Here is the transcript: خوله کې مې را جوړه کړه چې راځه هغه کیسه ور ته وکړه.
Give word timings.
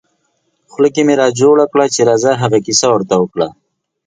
خوله 0.71 0.89
کې 0.93 1.01
مې 1.07 1.15
را 1.21 1.27
جوړه 1.39 1.65
کړه 1.71 1.85
چې 1.93 2.01
راځه 2.09 2.31
هغه 2.41 2.57
کیسه 2.65 2.85
ور 2.89 3.01
ته 3.09 3.15
وکړه. 3.19 3.47